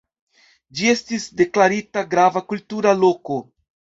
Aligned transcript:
Ĝi 0.77 0.87
estis 0.93 1.27
deklarita 1.41 2.03
Grava 2.15 2.43
Kultura 2.53 2.97
Loko. 3.05 3.41